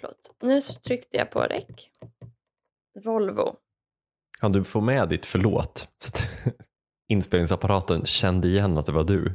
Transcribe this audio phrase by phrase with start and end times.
[0.00, 0.36] Förlåt.
[0.42, 1.90] Nu tryckte jag på räck.
[3.04, 3.56] Volvo.
[4.40, 5.88] Kan du få med ditt förlåt?
[5.98, 6.28] Så att
[7.08, 9.34] inspelningsapparaten kände igen att det var du.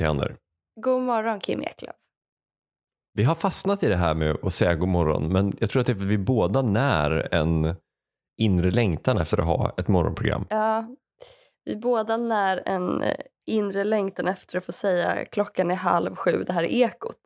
[0.00, 0.36] Theander.
[0.80, 1.96] God morgon Kim Eklöf.
[3.12, 5.86] Vi har fastnat i det här med att säga god morgon men jag tror att
[5.86, 7.74] det är för att vi båda när en
[8.38, 10.46] inre längtan efter att ha ett morgonprogram.
[10.50, 10.96] Ja,
[11.64, 16.44] vi båda när en eh, inre längtan efter att få säga klockan är halv sju,
[16.46, 17.16] det här är Ekot.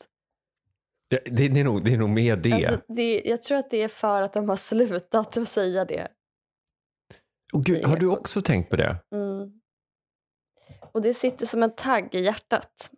[1.11, 2.53] Det, det, det, är, nog, det är nog mer det.
[2.53, 3.23] Alltså, det.
[3.25, 6.09] Jag tror att det är för att de har slutat att säga det.
[7.55, 8.97] Och gud, har du också tänkt på det?
[9.15, 9.61] Mm.
[10.95, 12.91] Och det sitter som en tagg i hjärtat.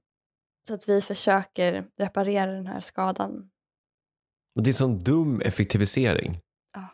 [0.68, 3.50] Så att vi försöker reparera den här skadan.
[4.56, 6.40] Och det är sån dum effektivisering.
[6.74, 6.88] Ja.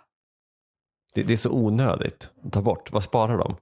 [1.14, 2.92] Det, det är så onödigt att ta bort.
[2.92, 3.56] Vad sparar de?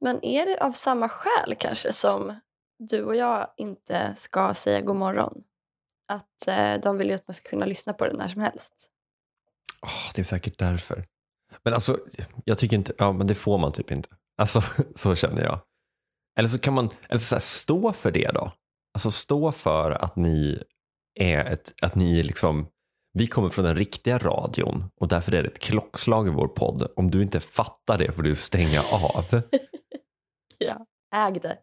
[0.00, 2.40] Men är det av samma skäl kanske som
[2.78, 5.42] du och jag inte ska säga god morgon?
[6.06, 8.90] Att eh, de vill ju att man ska kunna lyssna på det när som helst.
[9.82, 11.04] Åh, det är säkert därför.
[11.62, 11.98] Men alltså,
[12.44, 14.08] jag tycker inte, ja men det får man typ inte.
[14.36, 14.62] Alltså,
[14.94, 15.60] så känner jag.
[16.38, 18.52] Eller så kan man, eller så här, stå för det då.
[18.94, 20.62] Alltså stå för att ni
[21.20, 22.66] är ett, att ni liksom,
[23.12, 26.92] vi kommer från den riktiga radion och därför är det ett klockslag i vår podd.
[26.96, 29.24] Om du inte fattar det får du stänga av.
[30.60, 31.58] Ja, äg det.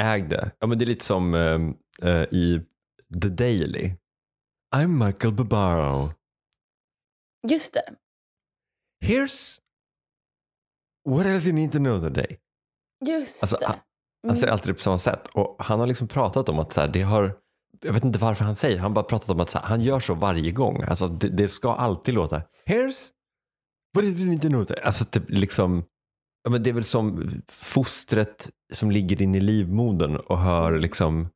[0.00, 0.50] Äg det.
[0.58, 2.60] Ja men det är lite som eh, eh, i
[3.22, 3.94] The Daily.
[4.74, 6.08] I'm Michael Barbaro.
[7.48, 7.94] Just det.
[9.04, 9.58] Here's
[11.08, 12.38] what else you need to know today.
[13.06, 13.66] Just Alltså, det.
[13.66, 13.76] han,
[14.26, 15.28] han säger alltid det på samma sätt.
[15.32, 17.34] Och han har liksom pratat om att så här, det har,
[17.80, 19.80] jag vet inte varför han säger, han har bara pratat om att så här, han
[19.80, 20.82] gör så varje gång.
[20.82, 23.08] Alltså det, det ska alltid låta, here's
[23.94, 24.74] what did you need to.
[24.82, 25.84] Alltså det, liksom,
[26.44, 31.28] ja, men det är väl som fostret som ligger in i livmodern och hör liksom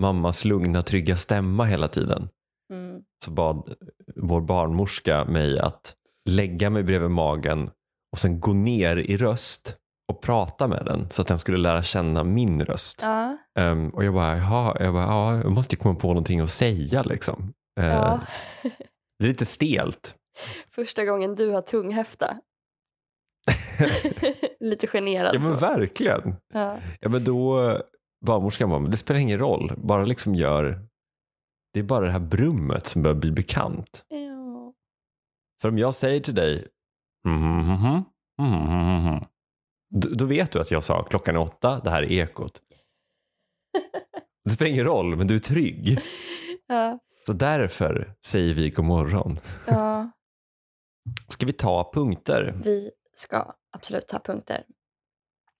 [0.00, 2.28] mammas lugna trygga stämma hela tiden.
[2.72, 3.02] Mm.
[3.24, 3.74] Så bad
[4.16, 5.94] vår barnmorska mig att
[6.30, 7.70] lägga mig bredvid magen
[8.12, 9.76] och sen gå ner i röst
[10.12, 12.98] och prata med den så att den skulle lära känna min röst.
[13.02, 13.36] Ja.
[13.58, 17.02] Ehm, och jag bara, jaha, jag, bara, ja, jag måste komma på någonting att säga
[17.02, 17.52] liksom.
[17.80, 18.20] Ehm, ja.
[19.18, 20.14] Det är lite stelt.
[20.70, 22.36] Första gången du har tunghäfta.
[24.60, 25.58] Lite generad Ja men så.
[25.60, 26.36] verkligen.
[26.54, 26.78] Ja.
[27.00, 27.72] Ja men då,
[28.26, 30.86] barnmorskan bara, det spelar ingen roll, bara liksom gör,
[31.72, 34.04] det är bara det här brummet som börjar bli bekant.
[34.08, 34.72] Ja.
[35.62, 36.66] För om jag säger till dig,
[37.28, 38.04] mhm, mhm,
[38.40, 39.26] mhm, mhm, då,
[39.94, 42.60] då vet du att jag sa klockan är åtta, det här är ekot.
[44.44, 46.00] Det spelar ingen roll, men du är trygg.
[46.66, 46.98] Ja.
[47.26, 49.38] Så därför säger vi god morgon.
[49.66, 50.10] ja,
[51.28, 52.54] Ska vi ta punkter?
[52.64, 54.64] vi ska absolut ta punkter.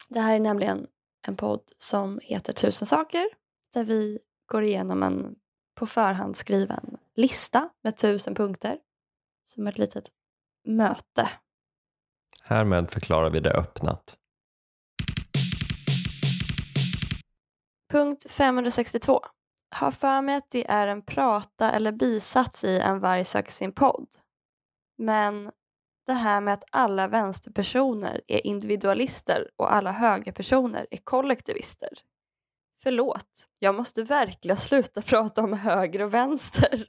[0.09, 0.87] Det här är nämligen
[1.27, 3.27] en podd som heter Tusen saker
[3.73, 5.35] där vi går igenom en
[5.75, 8.79] på förhand skriven lista med tusen punkter
[9.47, 10.05] som ett litet
[10.69, 11.29] möte.
[12.43, 14.17] Härmed förklarar vi det öppnat.
[17.95, 19.21] Punkt 562.
[19.71, 23.73] Har för mig att det är en prata eller bisats i En varg söker sin
[23.73, 24.09] podd.
[24.99, 25.51] Men
[26.07, 31.89] det här med att alla vänsterpersoner är individualister och alla högerpersoner är kollektivister.
[32.83, 36.87] Förlåt, jag måste verkligen sluta prata om höger och vänster.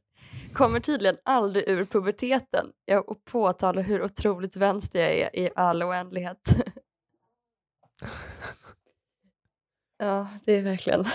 [0.54, 5.84] Kommer tydligen aldrig ur puberteten Jag- och påtalar hur otroligt vänster jag är i all
[5.84, 6.56] oändlighet.
[9.98, 11.06] ja, det är verkligen...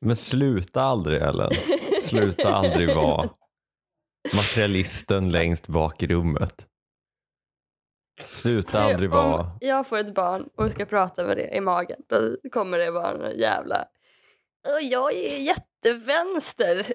[0.00, 1.50] Men sluta aldrig Ellen.
[2.02, 3.28] Sluta aldrig vara
[4.34, 6.66] materialisten längst bak i rummet.
[8.24, 9.40] Sluta aldrig vara...
[9.40, 12.90] Om jag får ett barn och ska prata med det i magen då kommer det
[12.90, 13.84] vara en jävla...
[14.68, 16.86] "Åh, Jag är jättevänster.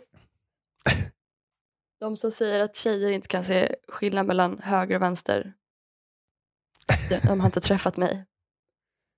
[1.99, 5.53] De som säger att tjejer inte kan se skillnad mellan höger och vänster.
[7.27, 8.25] De har inte träffat mig.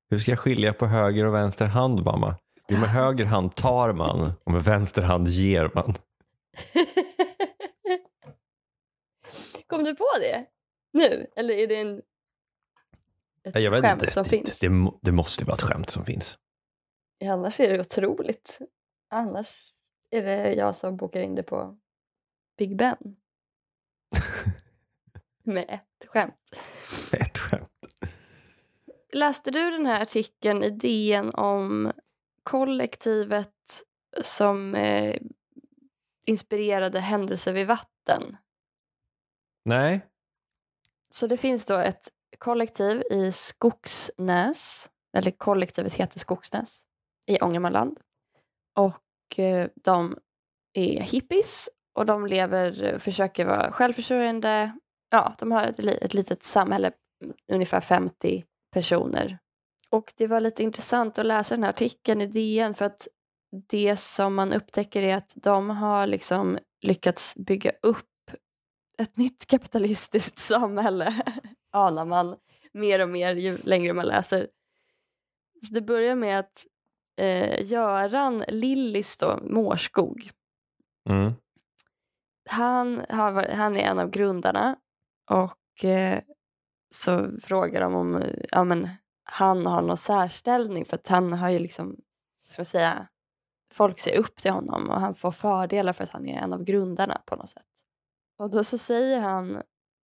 [0.09, 2.35] Hur ska jag skilja på höger och vänster hand mamma?
[2.67, 5.93] Jo, med höger hand tar man och med vänster hand ger man.
[9.67, 10.45] Kom du på det?
[10.93, 11.27] Nu?
[11.35, 12.01] Eller är det en,
[13.43, 14.13] ett Jag vet skämt inte.
[14.13, 14.59] som det, finns?
[14.59, 14.69] Det,
[15.01, 16.37] det måste vara ett skämt som finns.
[17.25, 18.59] Annars är det otroligt.
[19.09, 19.73] Annars
[20.11, 21.77] Är det jag som bokar in det på
[22.57, 22.97] Big Ben?
[25.43, 26.51] Med ett skämt.
[27.13, 27.69] Ett skämt.
[29.15, 31.91] Läste du den här artikeln i DN om
[32.43, 33.83] kollektivet
[34.21, 35.21] som eh,
[36.25, 38.37] inspirerade händelser vid vatten?
[39.65, 40.05] Nej.
[41.09, 46.81] Så det finns då ett kollektiv i Skogsnäs, eller kollektivet heter Skogsnäs,
[47.31, 47.99] i Ångermanland.
[48.79, 50.17] Och eh, de
[50.73, 54.79] är hippies och de lever, försöker vara självförsörjande.
[55.09, 56.91] Ja, de har ett, ett litet samhälle,
[57.51, 58.43] ungefär 50
[58.75, 59.37] personer.
[59.89, 63.07] Och det var lite intressant att läsa den här artikeln i DN för att
[63.49, 68.31] det som man upptäcker är att de har liksom lyckats bygga upp
[68.97, 71.23] ett nytt kapitalistiskt samhälle
[71.71, 72.35] anar man
[72.73, 74.47] mer och mer ju längre man läser.
[75.67, 76.65] Så det börjar med att
[77.17, 80.31] eh, Göran Lillis då, Mårskog,
[81.09, 81.33] Mm.
[82.49, 84.75] han, har, han är en av grundarna
[85.31, 86.21] och eh,
[86.95, 88.89] så frågar de om ja, men,
[89.23, 91.95] han har någon särställning för att han har ju liksom,
[92.47, 93.07] ska man säga,
[93.71, 96.63] folk ser upp till honom och han får fördelar för att han är en av
[96.63, 97.63] grundarna på något sätt.
[98.37, 99.61] Och då så säger han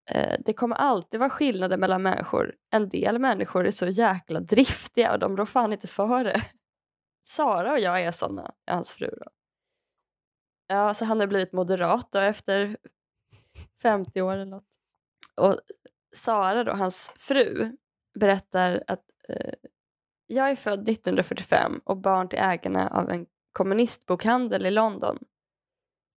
[0.09, 2.55] eh, det kommer alltid vara skillnader mellan människor.
[2.69, 6.41] En del människor är så jäkla driftiga och de rår fan inte för det.
[7.27, 9.31] Sara och jag är såna, är hans fru då.
[10.67, 12.77] Ja, så han har blivit moderat då efter
[13.81, 14.67] 50 år eller något.
[15.35, 15.59] Och
[16.15, 17.77] Sara då, hans fru,
[18.19, 19.53] berättar att eh,
[20.27, 25.17] jag är född 1945 och barn till ägarna av en kommunistbokhandel i London.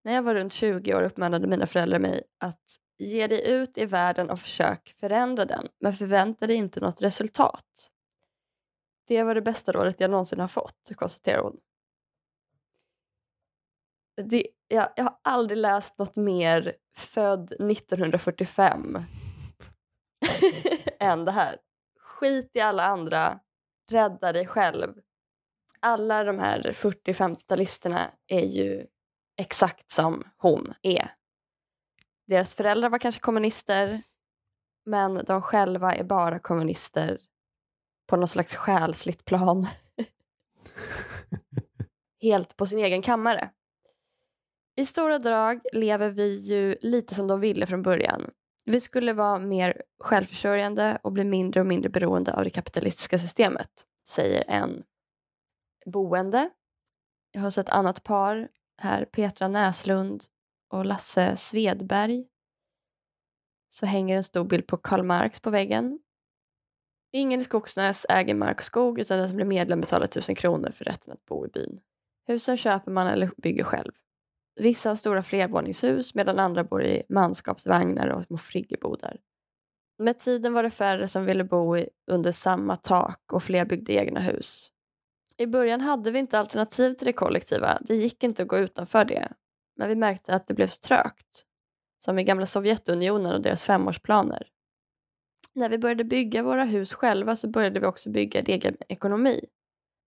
[0.04, 3.86] När jag var runt 20 år uppmanade mina föräldrar mig att ge dig ut i
[3.86, 7.90] världen och försök förändra den, men förvänta dig inte något resultat.
[9.06, 11.56] Det var det bästa rådet jag någonsin har fått, konstaterar hon.
[14.28, 18.98] Det, jag, jag har aldrig läst något mer född 1945
[21.00, 21.58] än det här.
[21.98, 23.40] Skit i alla andra,
[23.90, 24.94] rädda dig själv.
[25.80, 28.86] Alla de här 40-50-talisterna är ju
[29.36, 31.10] exakt som hon är.
[32.26, 34.02] Deras föräldrar var kanske kommunister
[34.84, 37.18] men de själva är bara kommunister
[38.06, 39.66] på något slags själsligt plan.
[42.22, 43.50] Helt på sin egen kammare.
[44.76, 48.30] I stora drag lever vi ju lite som de ville från början.
[48.64, 53.70] Vi skulle vara mer självförsörjande och bli mindre och mindre beroende av det kapitalistiska systemet,
[54.04, 54.82] säger en
[55.86, 56.50] boende.
[57.32, 60.24] Jag har sett ett annat par här, Petra Näslund
[60.68, 62.26] och Lasse Svedberg.
[63.68, 65.98] Så hänger en stor bild på Karl Marx på väggen.
[67.12, 70.70] Ingen i Skogsnäs äger mark och skog utan den som blir medlem betalar 1000 kronor
[70.70, 71.80] för rätten att bo i byn.
[72.26, 73.92] Husen köper man eller bygger själv.
[74.56, 79.20] Vissa har stora flervåningshus medan andra bor i manskapsvagnar och små friggebodar.
[79.98, 81.76] Med tiden var det färre som ville bo
[82.10, 84.70] under samma tak och fler byggde egna hus.
[85.36, 87.78] I början hade vi inte alternativ till det kollektiva.
[87.80, 89.32] Det gick inte att gå utanför det.
[89.76, 91.44] Men vi märkte att det blev så trögt.
[91.98, 94.48] Som i gamla Sovjetunionen och deras femårsplaner.
[95.52, 99.40] När vi började bygga våra hus själva så började vi också bygga en egen ekonomi.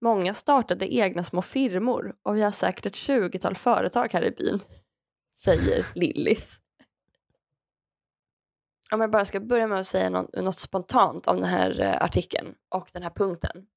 [0.01, 4.59] Många startade egna små firmor och vi har säkert ett tjugotal företag här i byn,
[5.37, 6.61] säger Lillis.
[8.91, 12.03] Om jag bara ska börja med att säga något, något spontant om den här eh,
[12.03, 13.67] artikeln och den här punkten.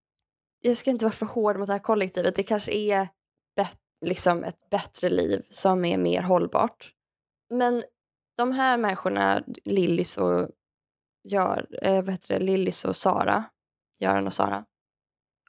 [0.61, 2.37] Jag ska inte vara för hård mot det här kollektivet.
[2.37, 3.09] Det kanske är
[3.57, 6.93] bet- liksom ett bättre liv som är mer hållbart.
[7.51, 7.85] Men
[8.37, 10.51] de här människorna, Lillis och
[11.25, 13.45] gör, eh, vad heter det, Lillis och Sara,
[13.99, 14.65] Göran och Sara,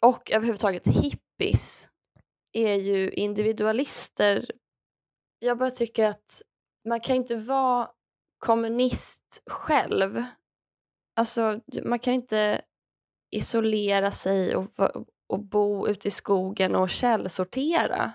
[0.05, 1.89] och överhuvudtaget hippies
[2.53, 4.51] är ju individualister.
[5.39, 6.41] Jag bara tycker att
[6.87, 7.89] man kan inte vara
[8.37, 10.23] kommunist själv.
[11.15, 12.61] Alltså, man kan inte
[13.31, 14.67] isolera sig och,
[15.29, 18.11] och bo ute i skogen och källsortera.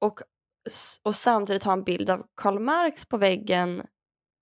[0.00, 0.20] Och,
[1.02, 3.86] och samtidigt ha en bild av Karl Marx på väggen.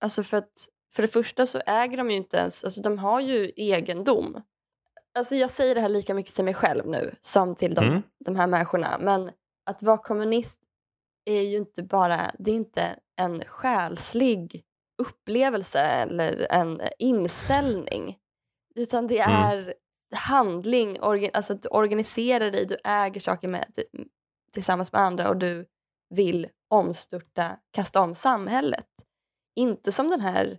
[0.01, 3.19] Alltså för att för det första så äger de ju inte ens, alltså de har
[3.19, 4.41] ju egendom.
[5.19, 8.01] Alltså jag säger det här lika mycket till mig själv nu som till de, Mm.
[8.25, 8.97] de här människorna.
[9.01, 9.31] Men
[9.65, 10.59] att vara kommunist
[11.25, 14.63] är ju inte bara, det är inte en själslig
[15.01, 18.17] upplevelse eller en inställning.
[18.75, 19.35] Utan det Mm.
[19.35, 19.73] är
[20.15, 23.65] handling, orga, alltså att du organiserar dig, du äger saker med,
[24.53, 25.65] tillsammans med andra och du
[26.09, 28.87] vill omstörta, kasta om samhället.
[29.55, 30.57] Inte som den här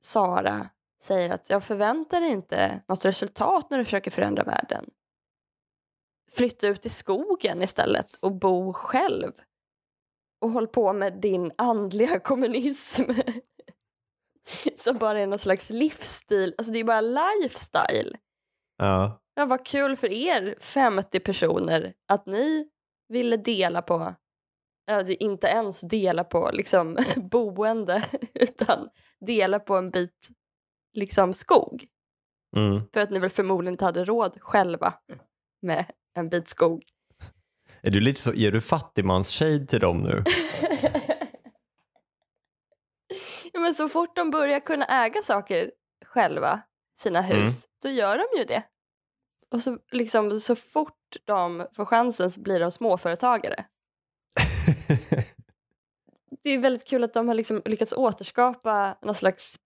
[0.00, 0.68] Sara
[1.04, 4.90] säger att jag förväntar dig inte något resultat när du försöker förändra världen.
[6.32, 9.32] Flytta ut i skogen istället och bo själv.
[10.40, 13.02] och håll på med din andliga kommunism
[14.76, 16.54] som bara är någon slags livsstil.
[16.58, 18.16] Alltså det är bara lifestyle.
[18.76, 19.18] Ja.
[19.34, 22.68] Ja, vad kul för er 50 personer att ni
[23.08, 24.14] ville dela på,
[25.08, 28.04] inte ens dela på liksom boende
[28.34, 28.88] utan
[29.20, 30.28] dela på en bit
[30.92, 31.86] liksom skog.
[32.56, 32.80] Mm.
[32.92, 34.94] För att ni väl förmodligen inte hade råd själva
[35.62, 36.82] med en bit skog.
[37.82, 40.24] Är du lite så, ger du fattigmans-shade till dem nu?
[43.52, 45.70] ja, men så fort de börjar kunna äga saker
[46.04, 46.62] själva,
[46.98, 48.62] sina hus, då gör de ju det.
[49.50, 53.64] Och så, liksom, så fort de får chansen så blir de småföretagare.
[56.44, 59.58] Det är väldigt kul att de har liksom lyckats återskapa någon slags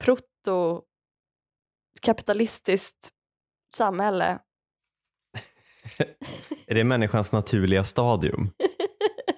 [2.06, 3.10] proto-kapitalistiskt
[3.76, 4.38] samhälle.
[6.66, 8.50] är det människans naturliga stadium?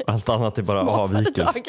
[0.06, 1.62] Allt annat är bara avvikelse.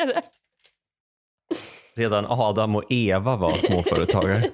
[1.96, 4.52] Redan Adam och Eva var småföretagare.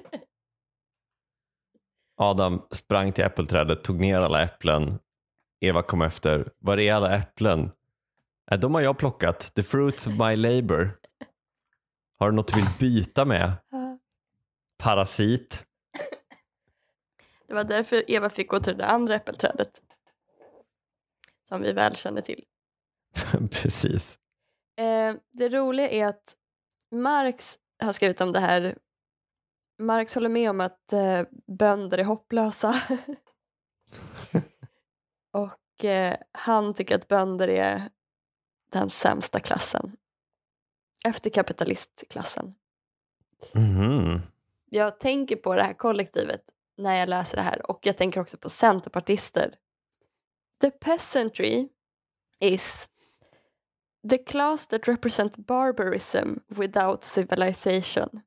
[2.16, 4.98] Adam sprang till äppelträdet, tog ner alla äpplen.
[5.60, 6.52] Eva kom efter.
[6.58, 7.70] Var är alla äpplen?
[8.50, 9.54] Äh, de har jag plockat.
[9.54, 10.98] The fruits of my labor.
[12.18, 13.52] Har du något du vill byta med?
[14.78, 15.66] Parasit.
[17.46, 19.82] Det var därför Eva fick gå till det andra äppelträdet.
[21.48, 22.44] Som vi väl känner till.
[23.50, 24.18] Precis.
[24.76, 26.36] Eh, det roliga är att
[26.90, 28.78] Marx har skrivit om det här.
[29.78, 31.22] Marx håller med om att eh,
[31.58, 32.74] bönder är hopplösa.
[35.32, 37.82] Och eh, han tycker att bönder är
[38.72, 39.96] den sämsta klassen.
[41.04, 42.54] Efter kapitalistklassen.
[43.52, 44.20] Mhm.
[44.70, 46.40] Jag tänker på det här kollektivet
[46.78, 49.54] när jag läser det här och jag tänker också på centerpartister.
[50.60, 51.68] The peasantry
[52.40, 52.88] is
[54.10, 58.20] the class that represent barbarism without civilization.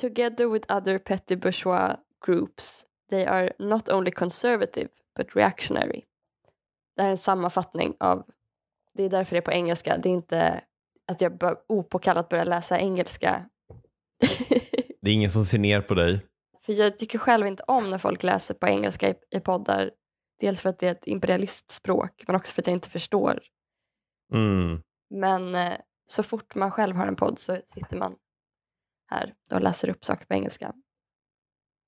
[0.00, 6.04] Together with other petty bourgeois groups they are not only conservative but reactionary.
[6.96, 8.26] Det här är en sammanfattning av,
[8.94, 10.60] det är därför det är på engelska, det är inte
[11.06, 13.46] att jag opåkallat börjar läsa engelska.
[15.02, 16.20] Det är ingen som ser ner på dig.
[16.70, 19.90] För jag tycker själv inte om när folk läser på engelska i, i poddar.
[20.40, 23.42] Dels för att det är ett imperialistspråk men också för att jag inte förstår.
[24.32, 24.82] Mm.
[25.14, 28.16] Men eh, så fort man själv har en podd så sitter man
[29.10, 30.74] här och läser upp saker på engelska.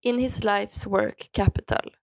[0.03, 1.95] In his life's work Capital,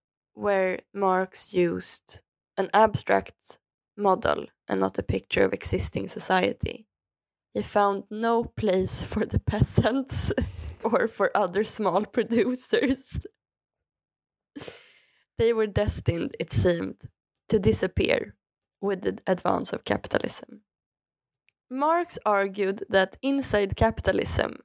[0.45, 2.21] where Marx used
[2.57, 3.59] an abstract
[3.97, 6.85] model and not a picture of existing society,
[7.53, 10.31] he found no place for the peasants
[10.83, 13.25] or for other small producers.
[15.37, 17.05] They were destined, it seemed,
[17.47, 18.35] to disappear
[18.81, 20.63] with the advance of capitalism.
[21.71, 24.57] Marx argued that inside capitalism,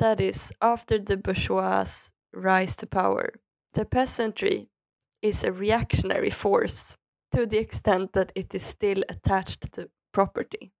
[0.00, 3.34] that is, after the bourgeois' rise to power,
[3.74, 4.68] the peasantry
[5.22, 6.96] is a reactionary force
[7.32, 10.72] to the extent that it is still attached to property.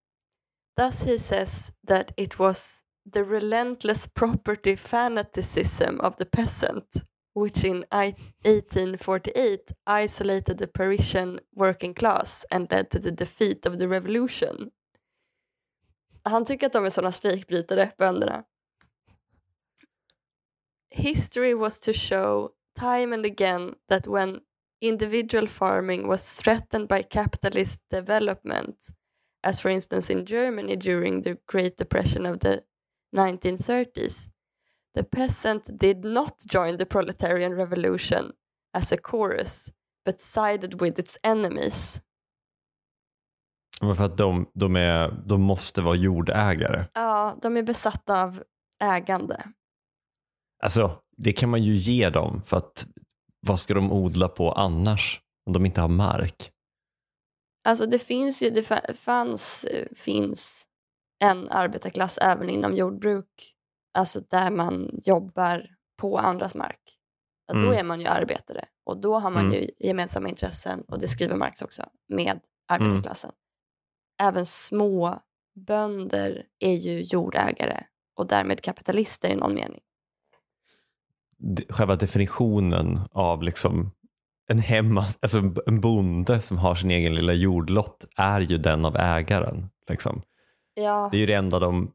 [0.76, 7.06] Thus, he says that it was the relentless property fanaticism of the peasant
[7.36, 13.86] which in 1848 isolated the Parisian working class and led to the defeat of the
[13.86, 14.70] revolution.
[16.24, 18.44] Han tycker att de är sådana strejkbrytare, bönderna.
[20.90, 24.40] History was to show time and again that when
[24.80, 28.76] individual farming was threatened by capitalist development,
[29.46, 32.60] as for instance in Germany during the Great Depression of the
[33.16, 34.28] 1930s,
[34.94, 38.32] the peasant did not join the proletarian revolution
[38.74, 39.70] as a chorus
[40.04, 42.00] but sided with its enemies.
[43.80, 46.84] För att de, de, är, de måste vara jordägare.
[46.92, 48.42] Ja, de är besatta av
[48.80, 49.44] ägande.
[50.62, 52.86] Alltså, det kan man ju ge dem för att
[53.40, 56.52] vad ska de odla på annars om de inte har mark?
[57.66, 60.66] Alltså det finns ju, det fa- fanns, eh, finns
[61.18, 63.54] en arbetarklass även inom jordbruk.
[63.94, 66.98] Alltså där man jobbar på andras mark.
[67.46, 67.72] Ja, Då Mm.
[67.78, 69.52] är man ju arbetare och då har man Mm.
[69.54, 73.32] ju gemensamma intressen och det skriver Marx också med arbetarklassen.
[74.22, 75.20] Även små
[75.54, 77.84] bönder är ju jordägare
[78.16, 79.80] och därmed kapitalister i någon mening.
[81.68, 83.90] Själva definitionen av liksom
[84.48, 88.96] en hemma, alltså en- bonde som har sin egen lilla jordlott är ju den av
[88.96, 89.70] ägaren.
[89.90, 90.22] Liksom.
[90.74, 91.92] Ja, Det är ju det enda de,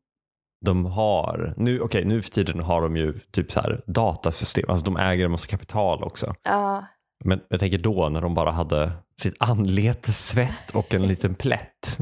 [0.65, 1.53] de har.
[1.57, 5.25] Nu, okej, nu för tiden har de ju typ så här datasystem, alltså de äger
[5.25, 6.35] en massa kapital också.
[6.43, 6.85] ja,
[7.23, 8.91] Men jag tänker då när de bara hade
[9.21, 11.97] sitt anletes svett och en liten plätt.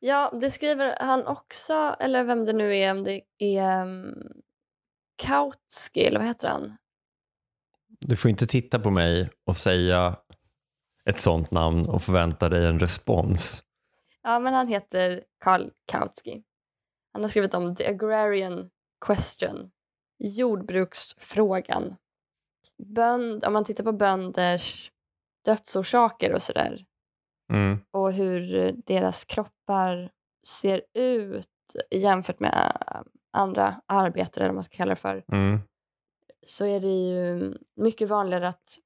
[0.00, 4.14] Ja, det skriver han också, eller vem det nu är, om det är um,
[5.22, 6.76] Kautsky, eller vad heter han?
[8.00, 10.16] Du får inte titta på mig och säga
[11.04, 13.62] ett sånt namn och förvänta dig en respons.
[14.22, 16.42] Ja, men han heter Karl Kautsky.
[17.12, 18.70] Han har skrivit om The Agrarian
[19.06, 19.70] Question,
[20.18, 21.96] jordbruksfrågan.
[22.94, 24.92] Bönd, om man tittar på bönders
[25.44, 26.84] dödsorsaker och sådär
[27.52, 27.78] Mm.
[27.90, 30.10] och hur deras kroppar
[30.46, 31.48] ser ut
[31.90, 32.82] jämfört med
[33.32, 35.60] andra arbetare, eller vad man ska kalla det för, Mm.
[36.48, 38.78] Så är det ju mycket vanligare att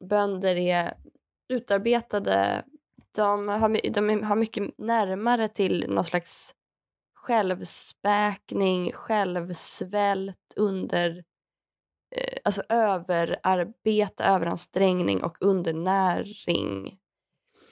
[0.00, 0.94] bönder är
[1.48, 2.64] utarbetade.
[3.14, 6.54] De har, de har mycket närmare till någon slags
[7.14, 11.24] självspäkning, självsvält under
[12.16, 16.98] eh, alltså överarbete, överansträngning och undernäring.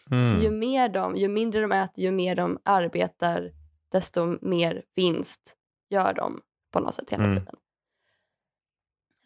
[0.09, 0.59] Så ju, Mm.
[0.59, 3.53] mer de, ju mindre de äter, ju mer de arbetar,
[3.93, 5.57] desto mer vinst
[5.91, 6.41] gör de
[6.73, 7.37] på något sätt hela Mm.
[7.39, 7.55] tiden.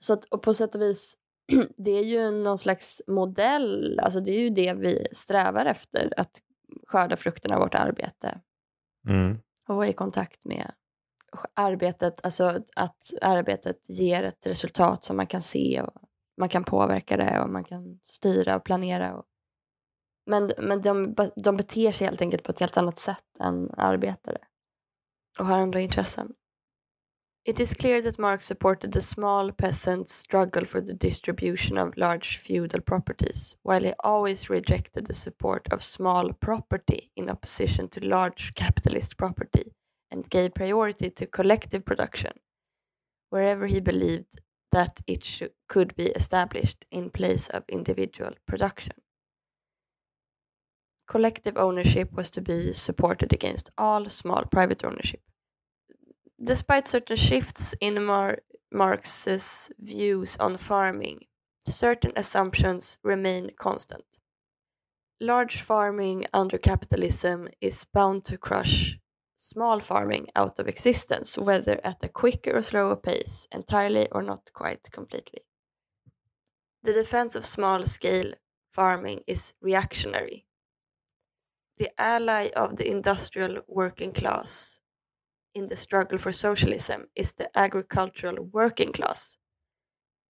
[0.04, 1.16] Så att, och på sätt och vis,
[1.76, 6.40] det är ju någon slags modell, alltså det är ju det vi strävar efter, att
[6.86, 8.40] skörda frukterna av vårt arbete
[9.08, 9.38] Mm.
[9.68, 10.72] och vara i kontakt med
[11.54, 16.02] arbetet, alltså att arbetet ger ett resultat som man kan se och
[16.36, 19.14] man kan påverka det och man kan styra och planera.
[19.16, 19.24] Och,
[20.26, 24.38] men men de, de beter sig helt enkelt på ett helt annat sätt än arbetare
[25.38, 26.34] och har andra intressen.
[27.44, 32.38] It is clear that Marx supported the small peasants' struggle for the distribution of large
[32.38, 38.54] feudal properties, while he always rejected the support of small property in opposition to large
[38.54, 39.72] capitalist property
[40.10, 42.32] and gave priority to collective production,
[43.28, 44.40] wherever he believed
[44.72, 48.94] that it could be established in place of individual production.
[51.06, 55.20] Collective ownership was to be supported against all small private ownership.
[56.44, 61.20] Despite certain shifts in Mar- Marx's views on farming,
[61.66, 64.20] certain assumptions remain constant.
[65.20, 68.98] Large farming under capitalism is bound to crush
[69.34, 74.52] small farming out of existence, whether at a quicker or slower pace, entirely or not
[74.52, 75.44] quite completely.
[76.82, 78.34] The defense of small scale
[78.70, 80.46] farming is reactionary.
[81.78, 84.80] The ally of the industrial working class
[85.54, 89.38] in the struggle for socialism is the agricultural working class.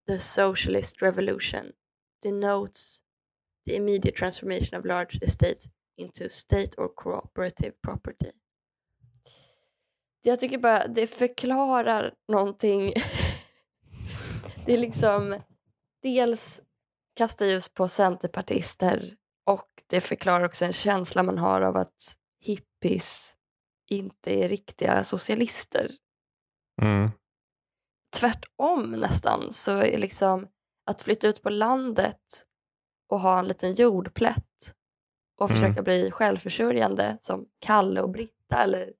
[0.07, 1.73] The socialist revolution
[2.23, 3.01] denotes
[3.67, 8.31] the immediate transformation of large estates into state or cooperative property.
[10.23, 12.93] Jag tycker bara det förklarar någonting.
[14.67, 15.41] det är liksom
[16.03, 16.61] dels
[17.15, 23.34] kastar ljus på centerpartister och det förklarar också en känsla man har av att hippies
[23.91, 25.91] inte är riktiga socialister.
[26.83, 27.11] Mm.
[28.17, 30.49] Tvärtom nästan så är liksom
[30.87, 32.47] att flytta ut på landet
[33.09, 34.75] och ha en liten jordplätt
[35.41, 35.61] och Mm.
[35.61, 38.93] försöka bli självförsörjande som Kalle och Britta eller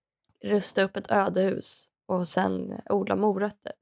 [0.45, 3.73] rusta upp ett ödehus och sen odla morötter.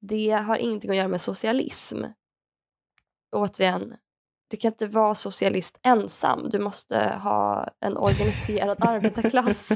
[0.00, 2.04] Det har ingenting att göra med socialism.
[3.32, 3.96] Återigen,
[4.48, 6.48] du kan inte vara socialist ensam.
[6.50, 9.68] Du måste ha en organiserad arbetarklass.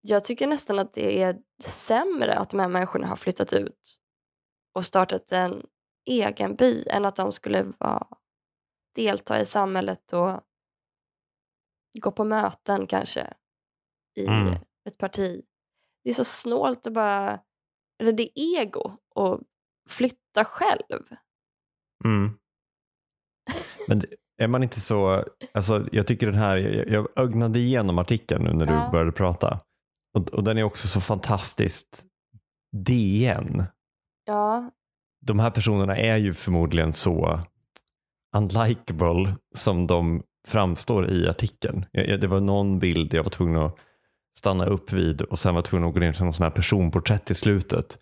[0.00, 3.98] Jag tycker nästan att det är sämre att de här människorna har flyttat ut
[4.72, 5.66] och startat en
[6.06, 8.06] egen by än att de skulle vara,
[8.94, 10.40] delta i samhället och
[12.00, 13.34] gå på möten kanske
[14.16, 14.54] i Mm.
[14.84, 15.42] ett parti.
[16.04, 17.40] Det är så snålt att bara,
[17.98, 19.40] eller det är ego att
[19.88, 21.02] flytta själv.
[22.04, 22.30] Mm.
[23.88, 24.02] Men
[24.38, 28.52] är man inte så, alltså jag tycker den här, jag, jag ögnade igenom artikeln nu
[28.52, 28.88] när du Ja.
[28.92, 29.60] började prata.
[30.14, 32.04] Och, och den är också så fantastiskt
[32.76, 33.64] DN.
[34.26, 34.70] Ja,
[35.26, 37.40] De här personerna är ju förmodligen så
[38.36, 41.86] unlikable som de framstår i artikeln.
[41.92, 43.76] Jag, jag, det var någon bild jag var tvungen att
[44.38, 46.50] stanna upp vid och sen var jag tvungen att gå ner till någon sån här
[46.50, 47.98] personporträtt i slutet.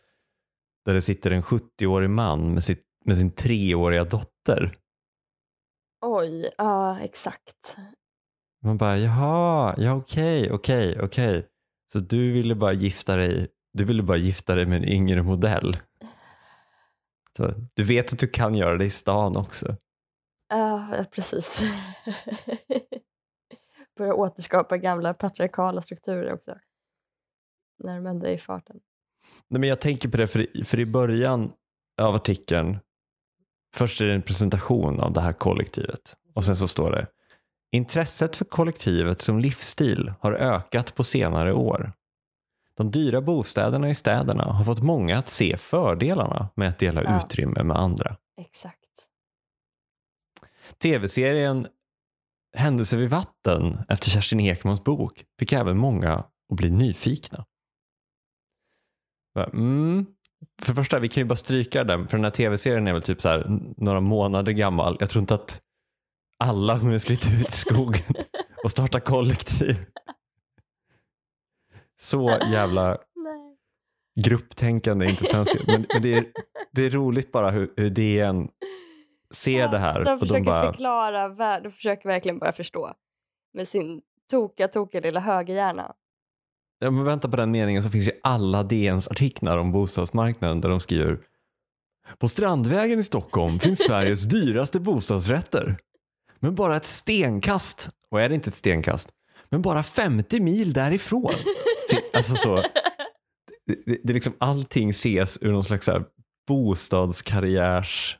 [0.84, 4.78] Där det sitter en 70-årig man med, sitt, med sin treåriga dotter.
[6.06, 7.76] oj, ja exakt.
[8.64, 11.46] Man bara, jaha, ja okej, okej, okej.
[11.92, 15.76] Så du ville bara gifta dig, du ville bara gifta dig med en yngre modell.
[17.36, 19.76] Så, du vet att du kan göra det i stan också.
[20.48, 21.62] Ja, precis.
[23.96, 26.58] Börja återskapa gamla patriarkala strukturer också.
[27.84, 28.80] När män är i farten.
[29.48, 31.52] Nej, men jag tänker på det, för, i- för i början
[32.00, 32.78] av artikeln,
[33.78, 37.06] först är det en presentation av det här kollektivet och sen så står det
[37.72, 41.92] Intresset för kollektivet som livsstil har ökat på senare år.
[42.76, 47.16] De dyra bostäderna i städerna har fått många att se fördelarna med att dela Ja.
[47.18, 48.16] utrymme med andra.
[48.40, 49.08] Exakt.
[50.78, 51.66] Tv-serien
[52.56, 57.44] Händelser vid vatten efter Kerstin Ekmans bok fick även många att bli nyfikna.
[59.52, 60.06] Mm.
[60.62, 63.02] För det första, vi kan ju bara stryka den, för den här tv-serien är väl
[63.02, 64.96] typ så här några månader gammal.
[65.00, 65.62] Jag tror inte att
[66.38, 68.14] alla hunnit flytta ut i skogen
[68.64, 69.84] och starta kollektiv.
[72.00, 73.56] Så jävla Nej.
[74.24, 75.54] grupptänkande är inte svenskt.
[75.66, 76.24] Men, men det, är,
[76.72, 78.48] det är roligt bara hur, hur DN
[79.34, 80.04] ser det här.
[80.04, 82.94] De försöker de bara, förklara, de försöker verkligen bara förstå.
[83.54, 85.94] Med sin tokiga, tokiga lilla högerhjärna.
[86.78, 90.68] Ja, men vänta på den meningen så finns ju alla DNs artiklar om bostadsmarknaden där
[90.68, 91.18] de skriver
[92.18, 95.78] På Strandvägen i Stockholm finns Sveriges dyraste bostadsrätter.
[96.40, 99.08] Men bara ett stenkast, och är det inte ett stenkast,
[99.50, 101.32] men bara 50 mil därifrån.
[102.12, 102.56] Alltså så,
[103.66, 106.04] det, det, det är liksom allting ses ur någon slags så här
[106.48, 108.18] bostadskarriärs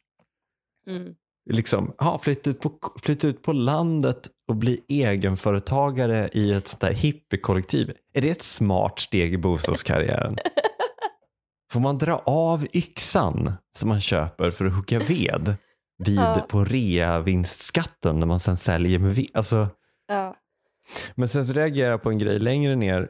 [0.87, 1.15] Mm.
[1.51, 6.81] liksom, ja, flytta, ut på, flytta ut på landet och bli egenföretagare i ett sånt
[6.81, 7.93] där hippiekollektiv.
[8.13, 10.37] Är det ett smart steg i bostadskarriären?
[11.73, 15.55] Får man dra av yxan som man köper för att hugga ved
[16.05, 16.47] vid Ja.
[16.49, 19.27] på reavinstskatten när man sen säljer med ved?
[19.35, 19.69] Alltså,
[20.09, 20.37] Ja.
[21.15, 23.09] men sen så reagerar jag på en grej längre ner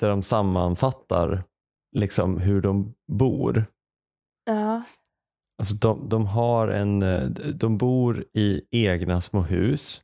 [0.00, 1.44] där de sammanfattar
[1.96, 3.66] liksom hur de bor.
[4.46, 4.82] Ja.
[5.58, 7.22] Alltså de, de har en, eh,
[7.54, 10.02] de bor i egna små hus.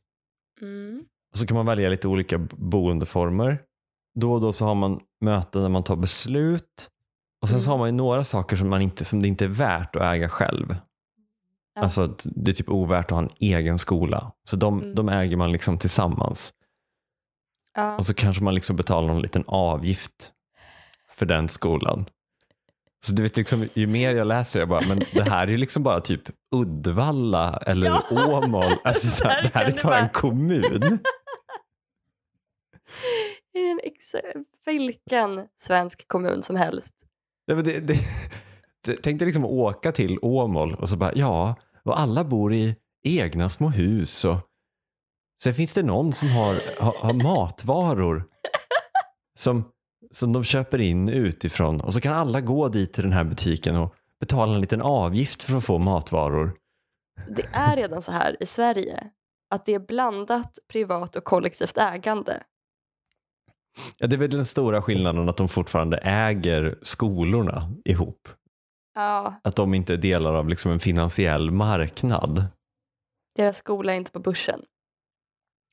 [0.63, 1.03] Mm.
[1.31, 3.61] Och så kan man välja lite olika boendeformer.
[4.19, 6.89] Då och då så har man möten där man tar beslut.
[7.41, 7.71] Och sen så Mm.
[7.71, 10.29] har man ju några saker som, man inte, som det inte är värt att äga
[10.29, 10.75] själv.
[11.75, 11.81] Ja.
[11.81, 14.31] Alltså det är typ ovärt att ha en egen skola.
[14.43, 14.95] Så de, Mm.
[14.95, 16.53] de äger man liksom tillsammans.
[17.75, 17.97] Ja.
[17.97, 20.31] Och så kanske man liksom betalar någon liten avgift
[21.09, 22.05] för den skolan.
[23.05, 25.57] Så du vet liksom, ju mer jag läser jag bara, men det här är ju
[25.57, 26.21] liksom bara typ
[26.55, 28.03] Uddevalla eller Ja.
[28.11, 28.73] Åmål.
[28.83, 30.99] Alltså så här, det här är bara en kommun.
[33.55, 34.15] En ex-
[34.65, 36.93] vilken svensk kommun som helst.
[37.45, 37.99] Ja, men det, det,
[38.85, 42.75] det, tänk dig liksom åka till Åmål och så bara, ja, och alla bor i
[43.03, 44.37] egna små hus och
[45.43, 48.23] sen finns det någon som har, har, har matvaror
[49.39, 49.63] som,
[50.13, 53.75] som de köper in utifrån och så kan alla gå dit till den här butiken
[53.75, 56.53] och betala en liten avgift för att få matvaror.
[57.35, 59.09] Det är redan så här i Sverige
[59.49, 62.43] att det är blandat privat och kollektivt ägande.
[63.97, 68.29] Ja, det är väl den stora skillnaden att de fortfarande äger skolorna ihop.
[68.95, 72.45] Ja, Att de inte är delar av liksom en finansiell marknad.
[73.35, 74.61] deras skola är inte på börsen.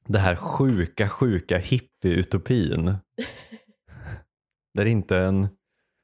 [0.07, 2.95] det här sjuka, sjuka hippie-utopin.
[4.75, 5.49] där inte en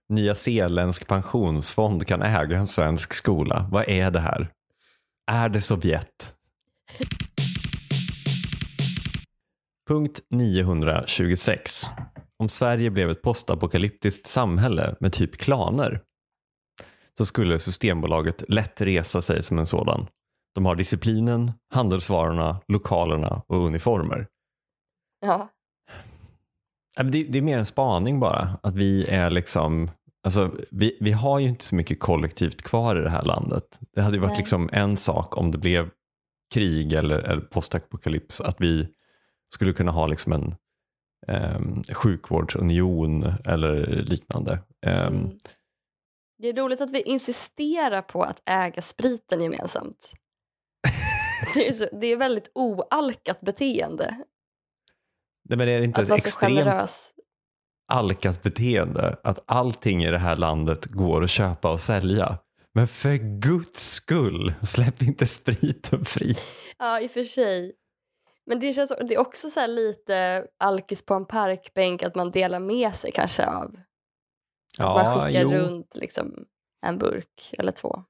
[0.09, 3.69] nya zeeländsk pensionsfond kan äga en svensk skola.
[3.71, 4.49] Vad är det här?
[5.31, 6.33] Är det Sovjet?
[9.89, 11.83] Punkt 926.
[12.39, 16.01] Om Sverige blev ett postapokalyptiskt samhälle med typ klaner
[17.19, 20.07] så skulle Systembolaget lätt resa sig som en sådan.
[20.55, 24.27] De har disciplinen, handelsvarorna, lokalerna och uniformer.
[25.21, 25.49] Ja,
[26.97, 28.59] det, det är mer en spaning bara.
[28.63, 29.91] Att vi är liksom,
[30.25, 33.79] alltså vi, vi har ju inte så mycket kollektivt kvar i det här landet.
[33.95, 34.39] Det hade ju varit Nej.
[34.39, 35.91] liksom en sak om det blev
[36.55, 38.41] krig eller, eller postapokalyps.
[38.41, 38.89] Att vi
[39.55, 40.55] skulle kunna ha liksom en
[41.29, 44.59] um, sjukvårdsunion eller liknande.
[44.87, 45.39] Ehm, mm.
[46.39, 50.13] Det är roligt att vi insisterar på att äga spriten gemensamt.
[51.55, 54.17] Det är, så, det är väldigt oalkat beteende.
[55.49, 57.13] Nej, men är det inte Att ett extremt generös.
[57.93, 62.39] alkat beteende att allting i det här landet går att köpa och sälja?
[62.75, 66.37] Men för guds skull, släpp inte spriten fri.
[66.79, 67.73] Ja, i och för sig.
[68.47, 72.31] Men det, känns, det är också så här lite alkis på en parkbänk att man
[72.31, 73.77] delar med sig kanske av.
[74.79, 75.51] Att man skickar jo.
[75.51, 76.45] runt liksom
[76.87, 78.03] en burk eller två.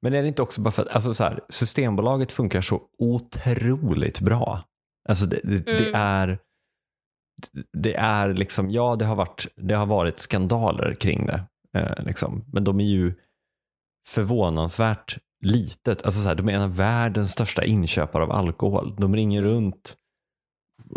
[0.00, 4.20] Men är det inte också bara för att alltså så här, Systembolaget funkar så otroligt
[4.20, 4.60] bra.
[5.08, 5.92] Alltså det, det, det Mm.
[5.94, 6.38] är
[7.72, 11.44] det är liksom, ja det har varit, det har varit skandaler kring det.
[11.78, 12.44] Eh, liksom.
[12.52, 13.14] Men de är ju
[14.08, 16.04] förvånansvärt litet.
[16.04, 18.96] Alltså så här, de är en av världens största inköpare av alkohol.
[18.98, 19.96] De ringer runt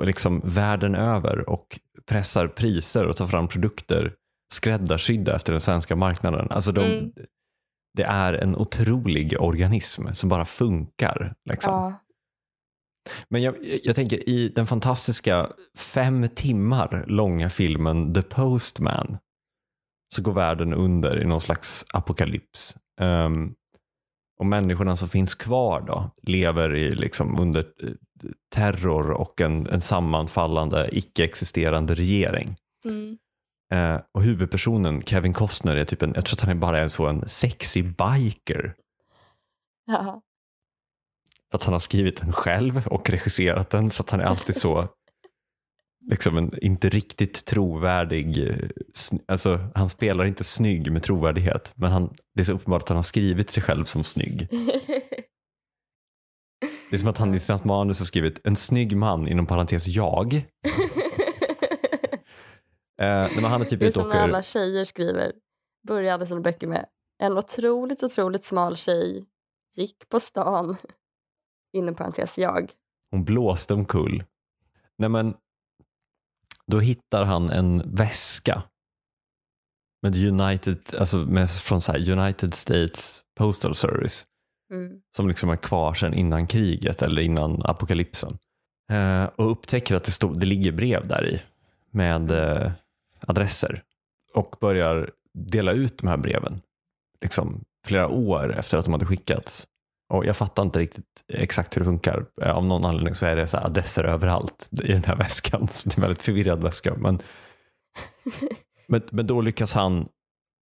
[0.03, 4.15] liksom världen över och pressar priser och tar fram produkter
[4.53, 6.51] skräddarsydda efter den svenska marknaden.
[6.51, 7.11] Alltså de, Mm.
[7.97, 11.33] Det är en otrolig organism som bara funkar.
[11.49, 11.73] Liksom.
[11.73, 12.00] Ja.
[13.29, 19.17] Men jag, jag tänker i den fantastiska fem timmar långa filmen The Postman
[20.15, 22.75] så går världen under i någon slags apokalyps.
[23.01, 23.55] Um,
[24.39, 27.89] och människorna som finns kvar då lever i, liksom, under eh,
[28.55, 32.55] terror och en, en sammanfallande icke-existerande regering.
[32.85, 33.17] Mm.
[33.73, 36.87] Uh, och huvudpersonen Kevin Costner är typ en, jag tror att han är bara är
[36.87, 38.75] så en sexy biker.
[39.85, 40.21] Ja.
[41.51, 44.55] För att han har skrivit den själv och regisserat den så att han är alltid
[44.55, 44.87] så
[46.09, 48.57] liksom en inte riktigt trovärdig,
[49.27, 52.95] alltså han spelar inte snygg med trovärdighet men han, det är så uppenbart att han
[52.95, 54.47] har skrivit sig själv som snygg.
[56.89, 59.87] Det är som att han i sitt manus har skrivit en snygg man inom parentes
[59.87, 60.45] jag.
[63.01, 65.31] Eh, men han är typ Det är som när alla tjejer skriver,
[65.87, 66.85] börjar alla sina böcker med
[67.19, 69.25] en otroligt, otroligt smal tjej
[69.75, 70.75] gick på stan,
[71.73, 72.71] inom parentes jag.
[73.11, 74.23] hon blåste omkull.
[74.97, 75.33] Nej men,
[76.67, 78.63] då hittar han en väska
[80.01, 84.25] med United, alltså med, från så United States Postal Service
[84.71, 85.01] Mm.
[85.15, 88.37] som liksom är kvar sedan innan kriget eller innan apokalypsen.
[88.91, 91.41] Eh, och upptäcker att det, stod, det ligger brev där i
[91.91, 92.71] med eh,
[93.27, 93.83] adresser
[94.33, 96.61] och börjar dela ut de här breven
[97.21, 99.67] liksom, flera år efter att de hade skickats.
[100.11, 102.25] Och jag fattar inte riktigt exakt hur det funkar.
[102.41, 105.67] Eh, Av någon anledning så är det så adresser överallt i den här väskan.
[105.71, 106.93] Så det är en väldigt förvirrad väska.
[106.97, 107.19] Men,
[108.87, 110.07] men, men då lyckas han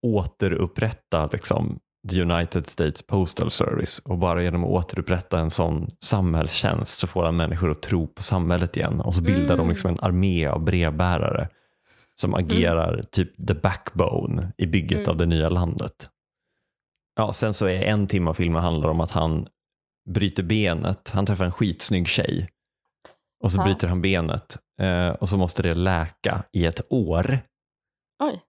[0.06, 1.78] återupprätta liksom,
[2.10, 7.24] the United States Postal Service och bara genom att återupprätta en sån samhällstjänst så får
[7.24, 9.68] han människor att tro på samhället igen och så bildar de Mm.
[9.68, 11.48] liksom en armé av brevbärare
[12.20, 15.10] som agerar typ the backbone i bygget Mm.
[15.10, 16.10] av det nya landet.
[17.18, 19.46] Ja, sen så är en timme av filmen handlar om att han
[20.10, 22.48] bryter benet, han träffar en skitsnygg tjej
[23.44, 23.64] och så Ja.
[23.64, 27.40] bryter han benet eh, och så måste det läka i ett år.
[28.22, 28.42] Oj.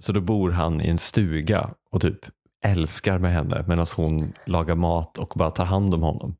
[0.00, 2.18] Så då bor han i en stuga och typ
[2.64, 6.36] älskar med henne medan hon lagar mat och bara tar hand om honom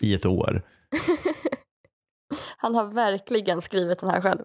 [0.00, 0.62] i ett år.
[2.56, 4.42] Han har verkligen skrivit den här själv.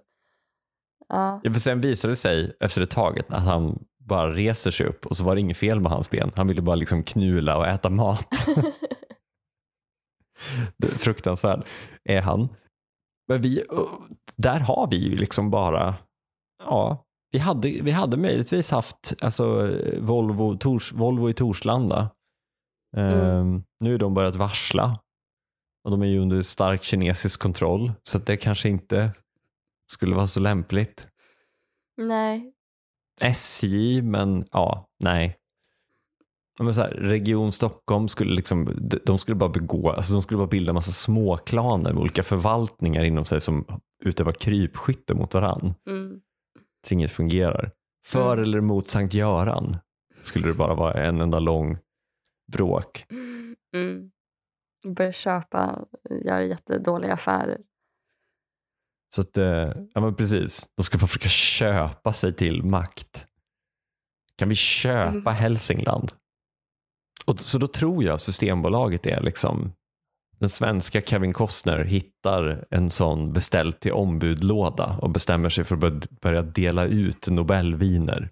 [1.10, 1.42] Ja.
[1.44, 5.18] För sen visade det sig efter ett tag att han bara reser sig upp och
[5.18, 6.32] så var det inget fel med hans ben.
[6.36, 8.28] Han ville bara liksom knula och äta mat.
[10.98, 11.68] Fruktansvärd
[12.04, 12.48] är han.
[13.28, 13.64] Men vi,
[14.36, 15.96] där har vi ju liksom bara,
[16.64, 22.10] ja, vi hade, vi hade möjligtvis haft alltså, Volvo, Tors, Volvo i Torslanda.
[22.98, 25.00] Ehm, nu har de börjat varsla
[25.84, 29.12] och de är ju under stark kinesisk kontroll så det kanske inte
[29.92, 31.08] skulle vara så lämpligt.
[31.98, 32.54] Nej.
[33.22, 35.38] SJ, men ja, nej.
[36.60, 40.48] Men så här, Region Stockholm skulle liksom, de- skulle bara begå, alltså de skulle bara
[40.48, 43.66] bilda en massa småklaner med olika förvaltningar inom sig som
[44.04, 45.74] utövar krypskytte mot varann.
[45.90, 46.20] Mm.
[46.88, 47.72] Så inget fungerar.
[48.06, 48.44] För Mm.
[48.44, 49.78] eller emot Sankt Göran
[50.24, 51.78] skulle det bara vara en enda lång
[52.52, 53.06] bråk.
[53.76, 54.12] Mm.
[54.96, 55.86] Börjar köpa,
[56.26, 57.62] göra jättedåliga affärer.
[59.16, 63.28] Så att, eh, ja men precis, de ska bara försöka köpa sig till makt.
[64.38, 65.34] Kan vi köpa Mm.
[65.34, 66.12] Hälsingland?
[67.26, 69.74] Och, så då tror jag Systembolaget är liksom
[70.40, 75.82] den svenska Kevin Costner hittar en sån beställt till ombudlåda och bestämmer sig för att
[75.82, 78.30] börja- börja dela ut Nobelviner.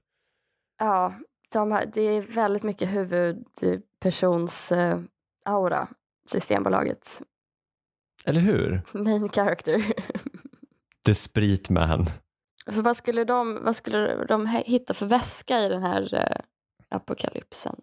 [0.79, 1.13] Ja,
[1.53, 4.99] de har, det är väldigt mycket huvudpersons eh,
[5.45, 5.87] aura,
[6.29, 7.21] Systembolaget.
[8.25, 8.81] Eller hur?
[8.93, 9.83] Main character.
[11.05, 12.05] The Sprit Man.
[12.73, 16.37] Så vad skulle de, vad skulle de hitta för väska i den här eh,
[16.97, 17.75] apokalypsen?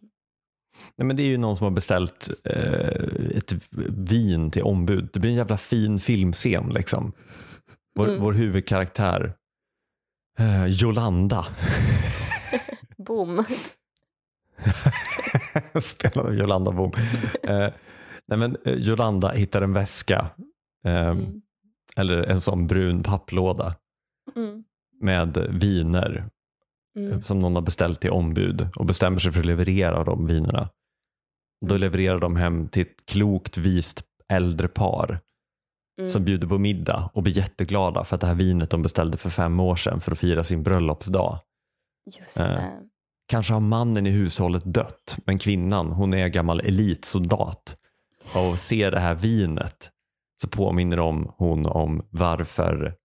[0.96, 3.52] Nej, men det är ju någon som har beställt eh, ett
[3.96, 5.08] vin till ombud.
[5.12, 7.12] Det blir en jävla fin filmscen liksom.
[7.94, 8.20] Vår, Mm.
[8.22, 9.32] vår huvudkaraktär
[10.38, 11.46] eh, Jolanda
[13.06, 13.44] Boom.
[15.82, 16.92] spelad av Jolanda Boom.
[17.42, 17.68] Eh,
[18.26, 20.26] nej, men, eh, Jolanda hittar en väska
[20.84, 21.42] eh, Mm.
[21.96, 23.74] Eller en sån brun papplåda
[24.36, 24.64] Mm.
[25.00, 26.28] med viner
[26.96, 27.22] Mm.
[27.22, 30.68] som någon har beställt till ombud och bestämmer sig för att leverera de vinerna.
[31.66, 31.80] Då Mm.
[31.80, 35.20] levererar de hem till ett klokt, vist äldre par
[36.00, 36.10] Mm.
[36.10, 39.30] som bjuder på middag och blir jätteglada för att det här vinet de beställde för
[39.30, 41.38] fem år sedan för att fira sin bröllopsdag.
[42.18, 42.72] Just eh, det.
[43.26, 47.76] Kanske har mannen i hushållet dött, men kvinnan hon är gammal elitsoldat.
[48.34, 49.90] Och ser det här vinet
[50.42, 52.96] så påminner de hon om varför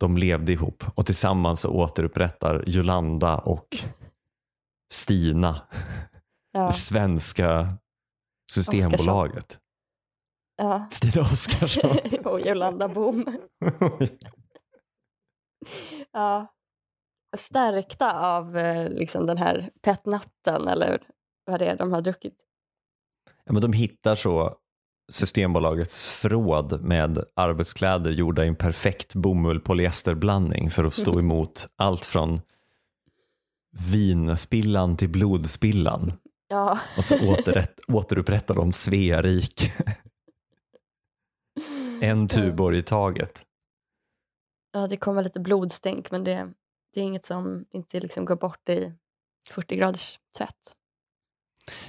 [0.00, 0.84] de levde ihop.
[0.94, 3.68] Och tillsammans så återupprättar Jolanda och
[4.92, 5.60] Stina
[6.52, 6.66] Ja.
[6.66, 7.74] det svenska
[8.52, 9.58] systembolaget.
[10.56, 10.86] Ja.
[10.90, 11.98] Stina Oskarsson.
[12.24, 13.24] och Jolanda Bom.
[16.12, 16.46] Ja.
[17.36, 21.02] Stärkta av eh, liksom den här petnatten eller
[21.44, 22.34] vad det är de har druckit.
[23.44, 24.56] ja, men de hittar så
[25.10, 32.04] Systembolagets förråd med arbetskläder gjorda i en perfekt bomull polyeesterblandning för att stå emot allt
[32.04, 32.40] från
[33.90, 36.12] vinspillan till blodspillan.
[36.48, 39.72] Ja, Och så återrätt, återupprättar de Svearik.
[42.02, 43.42] En Tuborg i taget.
[44.72, 46.52] ja det kommer lite blodstänk men det,
[46.94, 48.92] det är inget som inte liksom går bort i
[49.50, 50.76] 40 graders tvätt.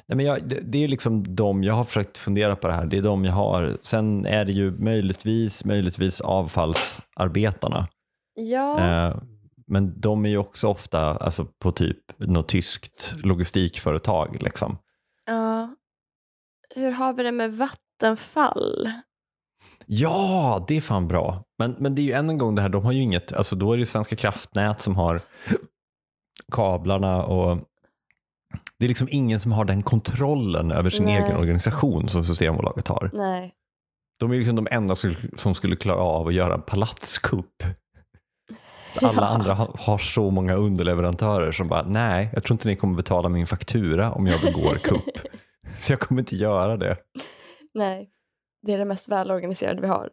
[0.05, 2.85] Nej, men jag, det, det är liksom de, jag har försökt fundera på det här,
[2.85, 3.77] det är de jag har.
[3.81, 7.87] Sen är det ju möjligtvis, möjligtvis avfallsarbetarna.
[8.33, 9.15] Ja, Eh,
[9.67, 14.37] men de är ju också ofta alltså, på typ något tyskt logistikföretag.
[14.41, 14.77] Liksom.
[15.25, 15.75] ja.
[16.75, 18.91] Hur har vi det med Vattenfall?
[19.85, 21.43] Ja, det är fan bra.
[21.57, 23.55] Men, men det är ju än en gång det här, de har ju inget, alltså
[23.55, 25.21] då är det ju Svenska kraftnät som har
[26.51, 27.70] kablarna och
[28.81, 31.15] det är liksom ingen som har den kontrollen över sin Nej.
[31.23, 33.09] egen organisation som Systembolaget har.
[33.13, 33.53] Nej,
[34.19, 34.95] De är liksom de enda
[35.35, 37.63] som, skulle klara av att göra en palatskupp.
[39.01, 39.27] Alla Ja.
[39.27, 43.29] andra har, har så många underleverantörer som bara, nej, jag tror inte ni kommer betala
[43.29, 45.17] min faktura om jag begår kupp.
[45.79, 46.97] Så jag kommer inte göra det.
[47.73, 48.09] nej.
[48.67, 50.09] Det är det mest välorganiserade vi har.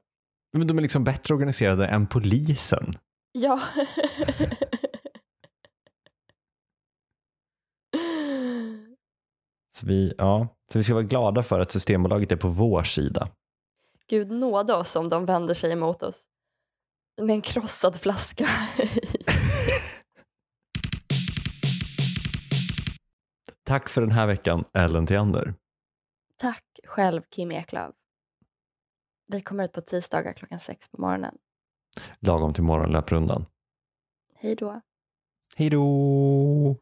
[0.53, 2.93] Men de är liksom bättre organiserade än polisen.
[3.33, 3.61] Ja.
[9.79, 13.29] Så vi, ja, så vi ska vara glada för att Systembolaget är på vår sida.
[14.07, 16.25] Gud nåda oss om de vänder sig emot oss.
[17.21, 18.47] Med en krossad flaska.
[23.65, 25.55] Tack för den här veckan, Ellen Theander.
[26.37, 27.95] Tack själv Kim Eklöf.
[29.27, 31.35] Vi kommer ut på tisdagar klockan sex på morgonen.
[32.19, 33.47] Lagom till morgonlöprundan.
[34.35, 34.81] Hej då.
[35.57, 36.77] Hej då!